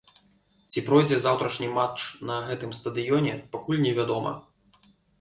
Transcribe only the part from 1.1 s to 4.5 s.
заўтрашні матч на гэтым стадыёне, пакуль невядома.